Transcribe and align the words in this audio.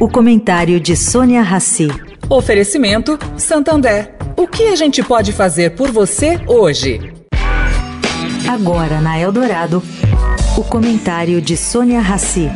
O 0.00 0.08
comentário 0.08 0.78
de 0.78 0.96
Sônia 0.96 1.42
Rassi. 1.42 1.88
Oferecimento 2.30 3.18
Santander. 3.36 4.14
O 4.36 4.46
que 4.46 4.68
a 4.68 4.76
gente 4.76 5.02
pode 5.02 5.32
fazer 5.32 5.74
por 5.74 5.90
você 5.90 6.38
hoje? 6.46 7.00
Agora 8.48 9.00
na 9.00 9.18
Eldorado, 9.18 9.82
o 10.56 10.62
comentário 10.62 11.42
de 11.42 11.56
Sônia 11.56 12.00
Rassi. 12.00 12.48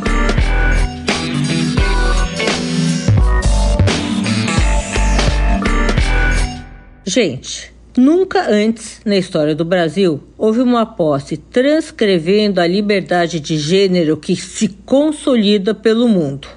Gente, 7.05 7.73
nunca 7.97 8.49
antes 8.49 9.01
na 9.03 9.17
história 9.17 9.53
do 9.53 9.65
Brasil 9.65 10.23
houve 10.37 10.61
uma 10.61 10.85
posse 10.85 11.35
transcrevendo 11.35 12.61
a 12.61 12.65
liberdade 12.65 13.41
de 13.41 13.57
gênero 13.57 14.15
que 14.15 14.33
se 14.33 14.69
consolida 14.69 15.75
pelo 15.75 16.07
mundo, 16.07 16.47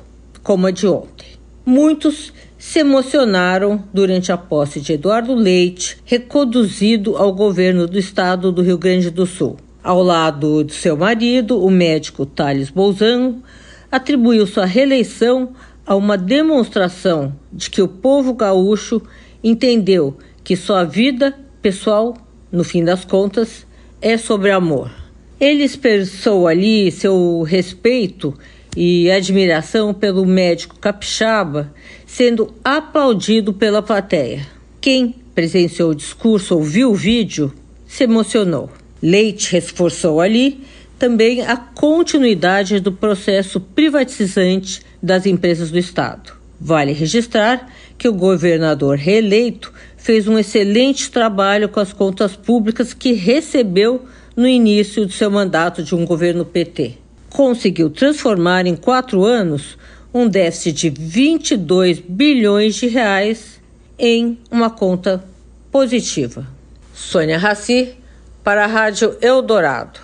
como 0.47 0.69
a 0.69 0.71
de 0.71 0.87
ontem. 0.87 1.27
Muitos 1.65 2.33
se 2.57 2.79
emocionaram 2.79 3.83
durante 3.93 4.31
a 4.31 4.37
posse 4.37 4.81
de 4.81 4.93
Eduardo 4.93 5.35
Leite, 5.35 5.99
reconduzido 6.05 7.17
ao 7.17 7.33
governo 7.33 7.89
do 7.89 7.99
estado 7.99 8.53
do 8.53 8.63
Rio 8.63 8.79
Grande 8.79 9.11
do 9.11 9.27
Sul. 9.27 9.57
Ao 9.83 10.01
lado 10.01 10.63
de 10.63 10.73
seu 10.73 10.97
marido, 10.97 11.61
o 11.61 11.69
médico 11.69 12.25
Thales 12.25 12.71
Bolzano, 12.71 13.43
atribuiu 13.91 14.47
sua 14.47 14.67
reeleição 14.67 15.49
a 15.85 15.97
uma 15.97 16.17
demonstração 16.17 17.35
de 17.53 17.69
que 17.69 17.83
o 17.83 17.89
povo 17.89 18.33
gaúcho 18.33 19.03
entendeu 19.43 20.17
que 20.45 20.55
sua 20.55 20.85
vida 20.85 21.37
pessoal, 21.61 22.17
no 22.53 22.63
fim 22.63 22.85
das 22.85 23.05
contas, 23.05 23.67
é 24.01 24.17
sobre 24.17 24.53
amor. 24.53 24.93
Ele 25.41 25.65
expressou 25.65 26.47
ali 26.47 26.93
seu 26.93 27.43
respeito 27.43 28.33
e 28.77 29.11
admiração 29.11 29.95
pelo 29.95 30.27
médico 30.27 30.79
capixaba, 30.79 31.73
sendo 32.07 32.55
aplaudido 32.63 33.53
pela 33.53 33.81
plateia. 33.81 34.47
Quem 34.81 35.15
presenciou 35.35 35.91
o 35.91 35.95
discurso 35.95 36.55
ou 36.55 36.63
viu 36.63 36.91
o 36.91 36.95
vídeo 36.95 37.53
se 37.87 38.05
emocionou. 38.05 38.71
Leite 39.03 39.53
reforçou 39.53 40.21
ali 40.21 40.61
também 40.99 41.43
a 41.43 41.57
continuidade 41.57 42.81
do 42.81 42.93
processo 42.93 43.61
privatizante 43.61 44.83
das 45.03 45.27
empresas 45.27 45.71
do 45.71 45.79
Estado. 45.79 46.33
Vale 46.61 46.93
registrar 46.93 47.71
que 47.99 48.09
o 48.09 48.13
governador 48.13 48.97
reeleito 48.97 49.73
fez 49.97 50.27
um 50.27 50.39
excelente 50.39 51.11
trabalho 51.11 51.69
com 51.69 51.81
as 51.81 51.93
contas 51.93 52.35
públicas 52.35 52.95
que 52.95 53.13
recebeu 53.13 54.05
no 54.35 54.47
início 54.47 55.05
do 55.07 55.13
seu 55.13 55.31
mandato 55.31 55.83
de 55.83 55.95
um 55.95 56.05
governo 56.05 56.45
PT. 56.45 57.06
Conseguiu 57.37 57.91
transformar 57.91 58.65
em 58.65 58.75
quatro 58.75 59.23
anos 59.23 59.77
um 60.13 60.27
déficit 60.27 60.73
de 60.73 60.89
22 60.89 61.99
bilhões 62.01 62.77
de 62.77 62.87
reais 62.87 63.61
em 63.99 64.39
uma 64.51 64.71
conta 64.71 65.23
positiva. 65.71 66.47
Sônia 66.95 67.37
Raci, 67.37 67.95
para 68.43 68.65
a 68.65 68.67
Rádio 68.67 69.19
Eldorado. 69.21 70.01